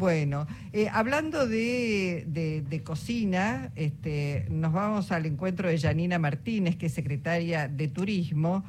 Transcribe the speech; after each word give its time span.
Bueno, 0.00 0.46
eh, 0.72 0.88
hablando 0.90 1.46
de, 1.46 2.24
de, 2.26 2.82
cocina, 2.82 3.70
este, 3.76 4.46
nos 4.48 4.72
vamos 4.72 5.12
al 5.12 5.26
encuentro 5.26 5.68
de 5.68 5.78
Janina 5.78 6.18
Martínez, 6.18 6.76
que 6.76 6.86
es 6.86 6.94
secretaria 6.94 7.68
de 7.68 7.86
Turismo, 7.86 8.64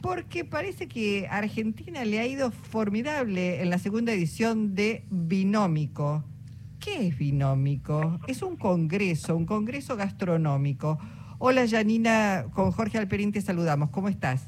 porque 0.00 0.44
parece 0.44 0.86
que 0.86 1.26
a 1.26 1.38
Argentina 1.38 2.04
le 2.04 2.20
ha 2.20 2.28
ido 2.28 2.52
formidable 2.52 3.60
en 3.60 3.70
la 3.70 3.78
segunda 3.78 4.12
edición 4.12 4.76
de 4.76 5.04
Binómico. 5.10 6.22
¿Qué 6.78 7.08
es 7.08 7.18
Binómico? 7.18 8.20
Es 8.28 8.42
un 8.42 8.54
congreso, 8.54 9.36
un 9.36 9.46
congreso 9.46 9.96
gastronómico. 9.96 10.96
Hola 11.38 11.66
Janina, 11.68 12.46
con 12.54 12.70
Jorge 12.70 12.98
Alperín 12.98 13.32
te 13.32 13.40
saludamos. 13.40 13.90
¿Cómo 13.90 14.08
estás? 14.08 14.46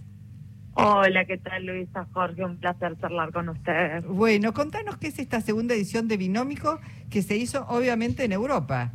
Hola, 0.75 1.25
¿qué 1.25 1.37
tal 1.39 1.67
Luisa 1.67 2.07
Jorge? 2.13 2.45
Un 2.45 2.57
placer 2.57 2.97
charlar 3.01 3.33
con 3.33 3.49
ustedes. 3.49 4.07
Bueno, 4.07 4.53
contanos 4.53 4.97
qué 4.99 5.09
es 5.09 5.19
esta 5.19 5.41
segunda 5.41 5.75
edición 5.75 6.09
de 6.09 6.17
Binómico 6.17 6.79
que 7.11 7.23
se 7.23 7.37
hizo 7.37 7.67
obviamente 7.69 8.25
en 8.25 8.33
Europa. 8.33 8.93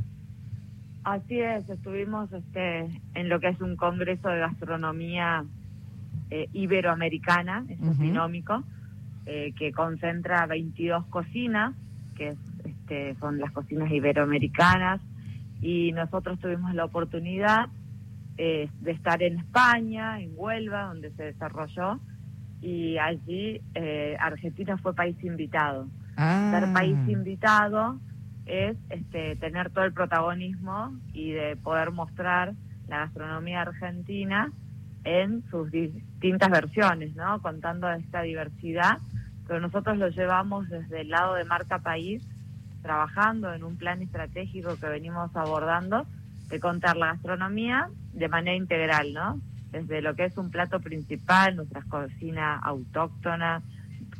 Así 1.04 1.40
es, 1.40 1.70
estuvimos 1.70 2.32
este, 2.34 2.90
en 3.14 3.30
lo 3.30 3.40
que 3.40 3.50
es 3.50 3.62
un 3.62 3.76
congreso 3.76 4.28
de 4.30 4.40
gastronomía 4.40 5.46
eh, 6.32 6.50
iberoamericana, 6.54 7.64
es 7.70 8.00
binómico, 8.00 8.64
eh, 9.28 9.54
que 9.56 9.72
concentra 9.72 10.48
22 10.48 11.06
cocinas, 11.08 11.76
que 12.16 12.36
este, 12.64 13.16
son 13.20 13.38
las 13.38 13.52
cocinas 13.52 13.92
iberoamericanas, 13.92 15.00
y 15.62 15.92
nosotros 15.92 16.40
tuvimos 16.40 16.74
la 16.74 16.86
oportunidad 16.86 17.70
eh, 18.38 18.70
de 18.82 18.92
estar 18.92 19.24
en 19.24 19.40
España, 19.40 20.20
en 20.20 20.32
Huelva, 20.36 20.88
donde 20.88 21.12
se 21.12 21.24
desarrolló, 21.24 22.00
y 22.62 22.98
allí 22.98 23.62
eh, 23.76 24.18
Argentina 24.20 24.78
fue 24.78 24.94
país 24.94 25.16
invitado. 25.24 25.88
Ah. 26.18 26.50
Ser 26.52 26.74
país 26.74 26.98
invitado 27.08 28.00
es 28.46 28.78
este, 28.90 29.36
tener 29.38 29.70
todo 29.70 29.86
el 29.86 29.94
protagonismo 29.94 30.96
y 31.14 31.32
de 31.32 31.56
poder 31.56 31.92
mostrar 31.92 32.54
la 32.88 33.00
gastronomía 33.00 33.62
argentina 33.62 34.52
en 35.04 35.44
sus 35.50 35.72
distintas 35.72 36.50
versiones, 36.50 37.16
¿no? 37.16 37.42
Contando 37.42 37.90
esta 37.92 38.22
diversidad, 38.22 38.98
pero 39.48 39.60
nosotros 39.60 39.98
lo 39.98 40.10
llevamos 40.10 40.68
desde 40.70 41.02
el 41.02 41.10
lado 41.10 41.36
de 41.36 41.46
marca 41.46 41.80
país, 41.80 42.28
trabajando 42.82 43.54
en 43.54 43.64
un 43.64 43.78
plan 43.78 44.02
estratégico 44.02 44.76
que 44.78 44.88
venimos 44.88 45.36
abordando 45.36 46.06
de 46.50 46.60
contar 46.60 46.98
la 46.98 47.08
gastronomía 47.08 47.90
de 48.14 48.28
manera 48.28 48.56
integral, 48.56 49.14
¿no? 49.14 49.42
Desde 49.72 50.02
lo 50.02 50.16
que 50.16 50.26
es 50.26 50.38
un 50.38 50.52
plato 50.52 50.80
principal, 50.80 51.56
nuestra 51.56 51.82
cocina 51.84 52.58
autóctona, 52.58 53.62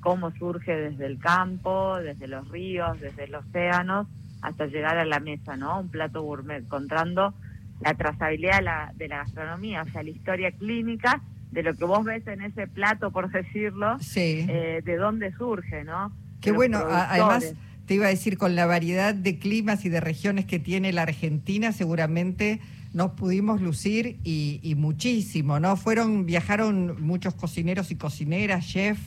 cómo 0.02 0.32
surge 0.32 0.76
desde 0.76 1.06
el 1.06 1.20
campo, 1.20 1.98
desde 1.98 2.28
los 2.28 2.48
ríos, 2.50 3.00
desde 3.00 3.28
los 3.28 3.46
océanos, 3.46 4.08
hasta 4.42 4.66
llegar 4.68 4.98
a 4.98 5.06
la 5.06 5.20
mesa, 5.20 5.56
¿no? 5.56 5.80
Un 5.80 5.90
plato 5.90 6.22
gourmet, 6.22 6.68
contando 6.68 7.34
la 7.82 7.94
trazabilidad 7.94 8.58
de 8.58 8.64
la, 8.64 8.92
de 8.96 9.08
la 9.08 9.18
gastronomía, 9.18 9.84
o 9.84 9.90
sea, 9.90 10.04
la 10.04 10.10
historia 10.10 10.52
clínica 10.52 11.22
de 11.52 11.64
lo 11.64 11.74
que 11.74 11.86
vos 11.86 12.04
ves 12.04 12.28
en 12.28 12.42
ese 12.42 12.68
plato, 12.68 13.12
por 13.12 13.32
decirlo, 13.32 13.98
eh, 14.16 14.82
de 14.84 14.98
dónde 14.98 15.32
surge, 15.34 15.84
¿no? 15.84 16.12
Qué 16.42 16.52
bueno, 16.52 16.80
además 16.88 17.56
te 17.86 17.94
iba 17.94 18.08
a 18.08 18.10
decir, 18.10 18.38
con 18.38 18.56
la 18.56 18.66
variedad 18.66 19.14
de 19.14 19.38
climas 19.38 19.86
y 19.86 19.90
de 19.90 20.00
regiones 20.00 20.46
que 20.46 20.60
tiene 20.60 20.92
la 20.92 21.04
Argentina, 21.04 21.72
seguramente 21.72 22.60
nos 22.94 23.12
pudimos 23.12 23.62
lucir 23.62 24.18
y, 24.24 24.74
muchísimo, 24.78 25.60
¿no? 25.60 25.76
Fueron, 25.76 26.26
viajaron 26.26 27.04
muchos 27.04 27.36
cocineros 27.36 27.92
y 27.92 27.98
cocineras, 27.98 28.66
chef. 28.66 28.98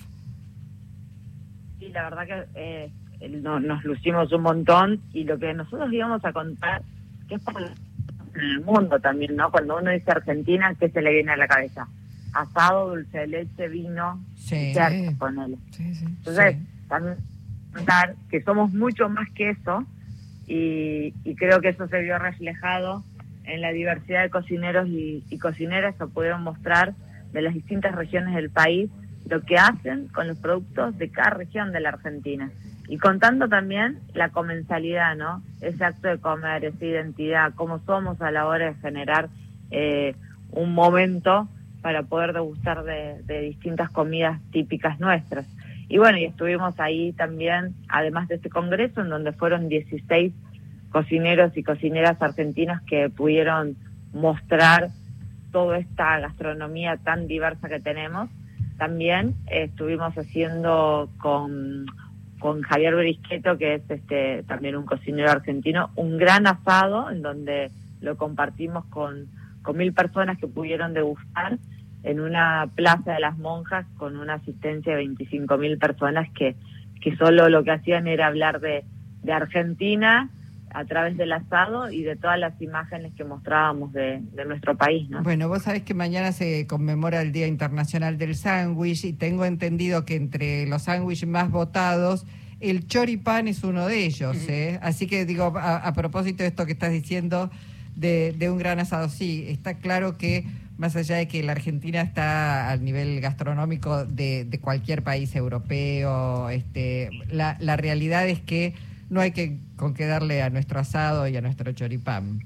Sí, 1.79 1.89
la 1.89 2.11
verdad 2.11 2.27
que 2.27 2.91
eh, 3.21 3.29
nos 3.31 3.85
lucimos 3.85 4.31
un 4.33 4.43
montón 4.43 5.01
y 5.13 5.25
lo 5.25 5.39
que 5.39 5.55
nosotros 5.55 5.93
íbamos 5.93 6.25
a 6.25 6.33
contar, 6.33 6.83
que 7.29 7.37
es 7.37 7.43
por 7.43 7.63
el 7.63 8.61
mundo 8.61 9.01
también, 9.01 9.35
¿no? 9.37 9.51
Cuando 9.51 9.79
uno 9.79 9.91
dice 9.91 10.11
Argentina, 10.11 10.75
¿qué 10.79 10.91
se 10.91 11.01
le 11.01 11.13
viene 11.15 11.33
a 11.33 11.37
la 11.37 11.49
cabeza? 11.49 11.89
Asado, 12.35 12.91
dulce 12.91 13.19
de 13.19 13.27
leche, 13.27 13.69
vino, 13.69 14.23
sí, 14.37 14.75
con 15.19 15.39
él. 15.39 15.57
Entonces, 15.79 16.57
también 16.89 17.17
contar 17.79 18.15
que 18.31 18.43
somos 18.43 18.73
mucho 18.73 19.09
más 19.09 19.29
que 19.31 19.51
eso 19.51 19.85
y, 20.47 21.13
creo 21.37 21.61
que 21.61 21.69
eso 21.69 21.87
se 21.89 22.01
vio 22.03 22.19
reflejado 22.19 23.05
en 23.45 23.61
la 23.61 23.71
diversidad 23.71 24.23
de 24.23 24.31
cocineros 24.31 24.89
y, 24.89 25.39
cocineras 25.41 25.95
que 25.97 26.07
pudieron 26.07 26.43
mostrar 26.43 26.95
de 27.33 27.43
las 27.43 27.55
distintas 27.55 27.95
regiones 27.95 28.35
del 28.35 28.51
país 28.51 28.91
lo 29.29 29.43
que 29.43 29.59
hacen 29.59 30.09
con 30.09 30.27
los 30.27 30.39
productos 30.39 30.97
de 30.97 31.11
cada 31.11 31.31
región 31.31 31.71
de 31.73 31.81
la 31.81 31.91
Argentina. 31.91 32.51
Y 32.89 32.97
contando 32.97 33.47
también 33.49 33.99
la 34.15 34.31
comensalidad, 34.31 35.15
¿no? 35.15 35.43
Ese 35.61 35.85
acto 35.85 36.09
de 36.09 36.19
comer, 36.19 36.65
esa 36.65 36.85
identidad, 36.85 37.53
cómo 37.55 37.79
somos 37.81 38.23
a 38.23 38.31
la 38.31 38.47
hora 38.47 38.73
de 38.73 38.75
generar 38.77 39.29
eh, 39.71 40.15
un 40.51 40.73
momento 40.73 41.49
para 41.83 42.05
poder 42.05 42.33
degustar 42.33 42.85
de 42.85 43.41
distintas 43.43 43.91
comidas 43.91 44.41
típicas 44.51 44.99
nuestras. 44.99 45.47
Y 45.89 45.99
bueno, 45.99 46.19
y 46.19 46.25
estuvimos 46.25 46.79
ahí 46.79 47.13
también, 47.13 47.75
además 47.89 48.29
de 48.29 48.37
este 48.37 48.51
congreso, 48.51 49.01
en 49.01 49.09
donde 49.09 49.33
fueron 49.33 49.69
16 49.69 50.33
cocineros 50.91 51.57
y 51.57 51.63
cocineras 51.63 52.21
argentinas 52.21 52.83
que 52.83 53.09
pudieron 53.09 53.77
mostrar 54.13 54.89
toda 55.51 55.79
esta 55.79 56.21
gastronomía 56.21 56.99
tan 56.99 57.27
diversa 57.27 57.69
que 57.69 57.81
tenemos. 57.81 58.29
También 58.77 59.35
estuvimos 59.47 60.17
haciendo 60.17 61.11
con, 61.19 61.87
con 62.39 62.63
Javier 62.63 62.95
Berisqueto, 62.95 63.57
que 63.57 63.75
es 63.77 63.91
este 63.91 64.43
también 64.45 64.77
un 64.77 64.85
cocinero 64.85 65.31
argentino, 65.31 65.91
un 65.97 66.19
gran 66.19 66.47
asado 66.47 67.11
en 67.11 67.23
donde 67.23 67.71
lo 68.01 68.17
compartimos 68.17 68.85
con, 68.87 69.27
con 69.63 69.77
mil 69.77 69.93
personas 69.93 70.39
que 70.39 70.47
pudieron 70.47 70.95
degustar 70.95 71.59
en 72.09 72.21
una 72.21 72.71
plaza 72.75 73.13
de 73.13 73.21
las 73.21 73.37
monjas 73.37 73.87
con 73.99 74.17
una 74.17 74.35
asistencia 74.35 74.93
de 74.93 74.99
25 74.99 75.59
mil 75.59 75.77
personas 75.77 76.27
que, 76.35 76.57
que 77.03 77.15
solo 77.17 77.51
lo 77.51 77.63
que 77.65 77.71
hacían 77.71 78.07
era 78.07 78.29
hablar 78.29 78.61
de, 78.61 78.85
de 79.23 79.33
Argentina 79.33 80.31
a 80.71 80.85
través 80.87 81.19
del 81.19 81.33
asado 81.33 81.91
y 81.91 82.03
de 82.03 82.17
todas 82.17 82.39
las 82.39 82.61
imágenes 82.63 83.13
que 83.15 83.25
mostrábamos 83.25 83.93
de, 83.93 84.21
de 84.33 84.45
nuestro 84.47 84.75
país. 84.75 85.09
¿no? 85.11 85.23
Bueno, 85.23 85.49
vos 85.49 85.65
sabés 85.65 85.83
que 85.83 85.93
mañana 85.93 86.33
se 86.33 86.67
conmemora 86.67 87.21
el 87.21 87.31
Día 87.31 87.47
Internacional 87.47 88.17
del 88.17 88.35
Sándwich 88.35 89.05
y 89.05 89.13
tengo 89.13 89.45
entendido 89.45 90.07
que 90.07 90.17
entre 90.17 90.67
los 90.67 90.83
sándwiches 90.85 91.29
más 91.29 91.51
votados 91.51 92.27
el 92.61 92.87
choripán 92.87 93.49
es 93.49 93.65
uno 93.65 93.87
de 93.87 94.07
ellos. 94.07 94.35
¿eh? 94.49 94.79
Así 94.81 95.07
que 95.07 95.27
digo, 95.27 95.53
a, 95.59 95.77
a, 95.77 95.93
propósito 95.93 96.43
de 96.43 96.49
esto 96.49 96.65
que 96.65 96.73
estás 96.73 96.91
diciendo 96.91 97.51
de, 97.97 98.35
de 98.37 98.51
un 98.51 98.57
gran 98.57 98.79
asado, 98.79 99.11
sí, 99.11 99.45
está 99.49 99.75
claro 99.75 100.17
que 100.17 100.47
más 100.79 100.95
allá 100.95 101.17
de 101.17 101.29
que 101.29 101.43
la 101.43 101.53
Argentina 101.53 102.01
está 102.01 102.71
al 102.71 102.85
nivel 102.85 103.21
gastronómico 103.21 104.05
de, 104.05 104.59
cualquier 104.63 105.03
país 105.03 105.35
europeo, 105.35 106.49
este, 106.51 107.11
la, 107.31 107.57
la, 107.61 107.77
realidad 107.77 108.29
es 108.29 108.41
que 108.41 108.75
no 109.11 109.21
hay 109.21 109.33
que 109.33 109.59
con 109.77 109.95
qué 109.95 110.07
darle 110.07 110.43
a 110.43 110.51
nuestro 110.51 110.79
asado 110.79 111.27
y 111.27 111.37
a 111.37 111.41
nuestro 111.41 111.73
choripán. 111.73 112.41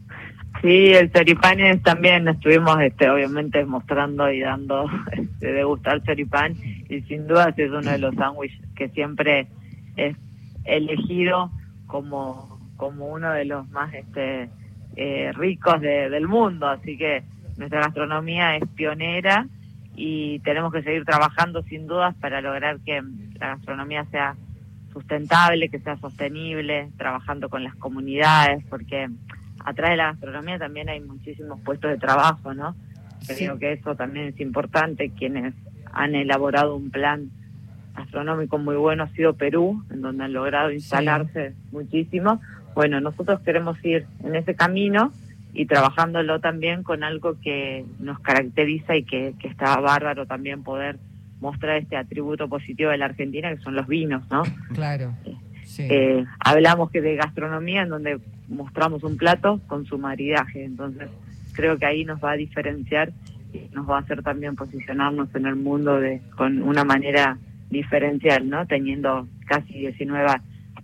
Sí, 0.61 0.93
el 0.93 1.11
choripán 1.13 1.61
es, 1.61 1.83
también 1.83 2.29
estuvimos 2.29 2.81
este, 2.81 3.11
obviamente 3.11 3.65
mostrando 3.65 4.31
y 4.31 4.41
dando 4.41 4.87
este, 5.13 5.53
de 5.53 5.65
gustar 5.65 6.03
choripán 6.03 6.55
y 6.89 7.01
sin 7.03 7.27
duda 7.27 7.53
es 7.57 7.71
uno 7.71 7.91
de 7.91 7.99
los 7.99 8.15
sándwiches 8.15 8.61
que 8.77 8.89
siempre 8.91 9.47
es 9.97 10.17
elegido 10.65 11.51
como, 11.87 12.61
como 12.77 13.07
uno 13.09 13.33
de 13.33 13.45
los 13.45 13.69
más 13.71 13.93
este, 13.93 14.49
eh, 14.97 15.33
ricos 15.33 15.81
del 15.81 16.29
mundo, 16.29 16.69
así 16.69 16.97
que 16.97 17.23
nuestra 17.57 17.81
gastronomía 17.81 18.57
es 18.57 18.67
pionera 18.75 19.47
y 19.95 20.39
tenemos 20.41 20.73
que 20.73 20.83
seguir 20.83 21.05
trabajando 21.05 21.63
sin 21.63 21.87
dudas 21.87 22.15
para 22.21 22.41
lograr 22.41 22.79
que 22.81 23.03
la 23.39 23.49
gastronomía 23.49 24.05
sea 24.07 24.37
sustentable, 24.93 25.69
que 25.69 25.81
sea 25.81 25.97
sostenible, 25.97 26.91
trabajando 26.97 27.49
con 27.49 27.65
las 27.65 27.75
comunidades, 27.77 28.65
porque 28.69 29.09
atrás 29.65 29.91
de 29.91 29.97
la 29.97 30.13
gastronomía 30.13 30.59
también 30.59 30.89
hay 30.89 31.01
muchísimos 31.01 31.61
puestos 31.61 31.91
de 31.91 31.99
trabajo, 31.99 32.55
¿no? 32.55 32.75
Creo 33.27 33.59
que 33.59 33.73
eso 33.73 33.95
también 33.95 34.27
es 34.27 34.41
importante. 34.41 35.11
Quienes 35.11 35.55
han 35.93 36.15
elaborado 36.15 36.77
un 36.77 36.91
plan 36.91 37.31
gastronómico 37.95 38.59
muy 38.59 38.77
bueno 38.77 39.05
ha 39.05 39.09
sido 39.09 39.35
Perú, 39.35 39.85
en 39.91 40.03
donde 40.03 40.25
han 40.25 40.33
logrado 40.33 40.73
instalarse 40.73 41.55
muchísimo. 41.71 42.41
Bueno, 42.75 43.01
nosotros 43.01 43.41
queremos 43.41 43.83
ir 43.85 44.07
en 44.25 44.35
ese 44.35 44.55
camino 44.55 45.13
y 45.55 45.67
trabajándolo 45.67 46.41
también 46.41 46.83
con 46.83 47.05
algo 47.05 47.39
que 47.41 47.85
nos 47.99 48.19
caracteriza 48.21 48.97
y 48.97 49.05
que, 49.05 49.35
que 49.39 49.49
está 49.49 49.79
bárbaro 49.81 50.27
también 50.27 50.63
poder 50.63 50.99
mostrar 51.41 51.77
este 51.79 51.97
atributo 51.97 52.49
positivo 52.49 52.91
de 52.91 52.99
la 52.99 53.07
Argentina, 53.07 53.55
que 53.55 53.63
son 53.63 53.75
los 53.75 53.87
vinos, 53.87 54.23
¿no? 54.31 54.43
Claro. 54.75 55.13
Sí. 55.65 55.87
Eh, 55.89 56.25
hablamos 56.39 56.91
que 56.91 57.01
de 57.01 57.17
gastronomía 57.17 57.83
en 57.83 57.89
donde 57.89 58.19
mostramos 58.49 59.03
un 59.05 59.17
plato 59.17 59.61
con 59.67 59.85
su 59.87 59.99
maridaje, 59.99 60.65
entonces 60.65 61.09
creo 61.53 61.79
que 61.79 61.87
ahí 61.87 62.05
nos 62.05 62.23
va 62.23 62.33
a 62.33 62.37
diferenciar 62.37 63.13
y 63.53 63.75
nos 63.75 63.89
va 63.89 63.97
a 63.97 64.01
hacer 64.01 64.23
también 64.23 64.57
posicionarnos 64.57 65.35
en 65.35 65.47
el 65.47 65.57
mundo 65.57 66.01
de 66.01 66.23
con 66.37 66.63
una 66.63 66.85
manera 66.85 67.39
diferencial, 67.71 68.49
¿no? 68.49 68.67
Teniendo 68.67 69.27
casi 69.47 69.75
19 69.75 70.29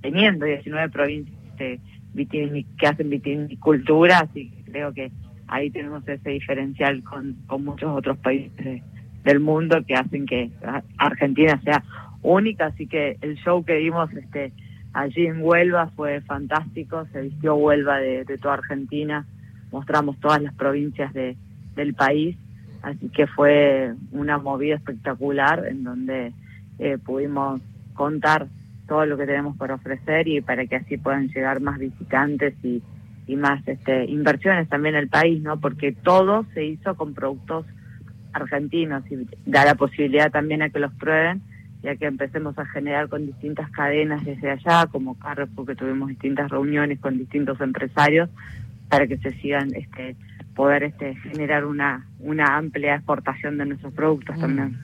teniendo 0.00 0.46
19 0.46 0.88
provincias 0.90 1.36
que 1.56 2.86
hacen 2.86 3.10
vitinicultura, 3.10 4.20
así 4.20 4.50
que 4.50 4.57
creo 4.70 4.92
que 4.92 5.10
ahí 5.46 5.70
tenemos 5.70 6.06
ese 6.06 6.30
diferencial 6.30 7.02
con, 7.02 7.34
con 7.46 7.64
muchos 7.64 7.90
otros 7.96 8.18
países 8.18 8.82
del 9.24 9.40
mundo 9.40 9.78
que 9.86 9.94
hacen 9.94 10.26
que 10.26 10.50
Argentina 10.96 11.60
sea 11.62 11.82
única, 12.22 12.66
así 12.66 12.86
que 12.86 13.16
el 13.20 13.36
show 13.36 13.64
que 13.64 13.74
dimos 13.74 14.12
este 14.12 14.52
allí 14.92 15.26
en 15.26 15.42
Huelva 15.42 15.88
fue 15.94 16.20
fantástico, 16.22 17.06
se 17.12 17.22
vistió 17.22 17.54
Huelva 17.54 17.98
de, 17.98 18.24
toda 18.40 18.54
Argentina, 18.54 19.26
mostramos 19.70 20.18
todas 20.18 20.42
las 20.42 20.54
provincias 20.54 21.12
de, 21.12 21.36
del 21.76 21.94
país, 21.94 22.36
así 22.82 23.08
que 23.10 23.26
fue 23.26 23.94
una 24.12 24.38
movida 24.38 24.76
espectacular 24.76 25.66
en 25.66 25.84
donde 25.84 26.32
eh, 26.78 26.98
pudimos 26.98 27.60
contar 27.94 28.46
todo 28.86 29.04
lo 29.04 29.16
que 29.18 29.26
tenemos 29.26 29.56
por 29.56 29.70
ofrecer 29.70 30.26
y 30.26 30.40
para 30.40 30.66
que 30.66 30.76
así 30.76 30.96
puedan 30.96 31.28
llegar 31.28 31.60
más 31.60 31.78
visitantes 31.78 32.54
y, 32.62 32.82
y 33.28 33.36
más 33.36 33.66
este, 33.68 34.06
inversiones 34.06 34.68
también 34.68 34.96
al 34.96 35.08
país, 35.08 35.40
¿no? 35.42 35.60
Porque 35.60 35.92
todo 35.92 36.44
se 36.54 36.64
hizo 36.64 36.96
con 36.96 37.14
productos 37.14 37.66
argentinos 38.32 39.04
y 39.10 39.26
da 39.46 39.64
la 39.64 39.76
posibilidad 39.76 40.30
también 40.32 40.62
a 40.62 40.70
que 40.70 40.80
los 40.80 40.92
prueben 40.94 41.42
ya 41.82 41.96
que 41.96 42.06
empecemos 42.06 42.58
a 42.58 42.66
generar 42.66 43.08
con 43.08 43.26
distintas 43.26 43.70
cadenas 43.70 44.24
desde 44.24 44.50
allá, 44.50 44.86
como 44.90 45.18
Carrefour, 45.18 45.66
que 45.66 45.74
tuvimos 45.76 46.08
distintas 46.08 46.50
reuniones 46.50 46.98
con 46.98 47.18
distintos 47.18 47.60
empresarios 47.60 48.28
para 48.88 49.06
que 49.06 49.18
se 49.18 49.32
sigan 49.40 49.70
este 49.74 50.16
poder 50.54 50.82
este 50.82 51.14
generar 51.14 51.64
una 51.64 52.06
una 52.18 52.56
amplia 52.56 52.96
exportación 52.96 53.58
de 53.58 53.66
nuestros 53.66 53.92
productos 53.92 54.36
mm. 54.36 54.40
también. 54.40 54.78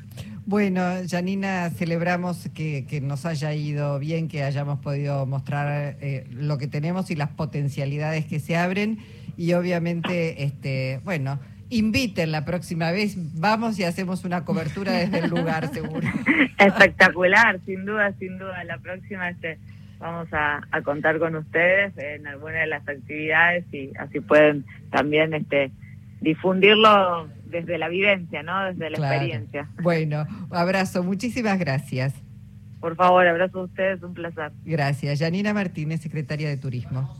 Bueno, 0.46 0.82
Janina, 1.08 1.70
celebramos 1.70 2.50
que, 2.54 2.86
que, 2.86 3.00
nos 3.00 3.24
haya 3.24 3.54
ido 3.54 3.98
bien, 3.98 4.28
que 4.28 4.42
hayamos 4.42 4.78
podido 4.80 5.24
mostrar 5.24 5.96
eh, 6.00 6.26
lo 6.30 6.58
que 6.58 6.66
tenemos 6.66 7.10
y 7.10 7.16
las 7.16 7.30
potencialidades 7.30 8.26
que 8.26 8.40
se 8.40 8.56
abren 8.56 8.98
y 9.36 9.54
obviamente, 9.54 10.44
este, 10.44 11.00
bueno, 11.04 11.40
inviten 11.70 12.30
la 12.30 12.44
próxima 12.44 12.90
vez, 12.90 13.16
vamos 13.40 13.78
y 13.78 13.84
hacemos 13.84 14.24
una 14.24 14.44
cobertura 14.44 14.92
desde 14.92 15.20
el 15.20 15.30
lugar, 15.30 15.68
seguro. 15.68 16.06
Espectacular, 16.58 17.58
sin 17.64 17.84
duda, 17.84 18.12
sin 18.18 18.38
duda. 18.38 18.62
La 18.64 18.78
próxima 18.78 19.30
este, 19.30 19.58
vamos 19.98 20.28
a, 20.32 20.62
contar 20.84 21.18
con 21.18 21.34
ustedes 21.36 21.96
en 21.98 22.26
alguna 22.26 22.60
de 22.60 22.66
las 22.66 22.86
actividades 22.86 23.64
y 23.72 23.92
así 23.98 24.20
pueden 24.20 24.64
también 24.90 25.34
este, 25.34 25.72
difundirlo 26.20 27.28
desde 27.54 27.78
la 27.78 27.88
vivencia, 27.88 28.42
¿no? 28.42 28.64
Desde 28.64 28.90
la 28.90 28.98
experiencia. 28.98 29.68
Bueno, 29.80 30.26
abrazo, 30.50 31.04
muchísimas 31.04 31.56
gracias. 31.58 32.12
Por 32.80 32.96
favor, 32.96 33.26
abrazo 33.26 33.60
a 33.60 33.64
ustedes, 33.64 34.02
un 34.02 34.12
placer. 34.12 34.50
Gracias. 34.64 35.20
Janina 35.20 35.54
Martínez, 35.54 36.00
secretaria 36.00 36.48
de 36.48 36.56
Turismo. 36.56 37.16